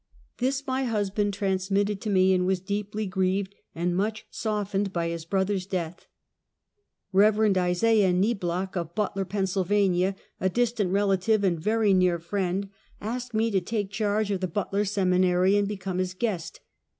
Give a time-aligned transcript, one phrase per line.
[0.39, 5.09] This my husband transmitted to me, and was deep ly grieved and much softened by
[5.09, 6.07] his brother's death.
[7.13, 7.55] Eev.
[7.55, 12.69] Isaiah Niblock, of Butler, Pa., a distant rela tive and very near friend,
[12.99, 16.61] asked me to take charge of the Butler Seminary and become his guest.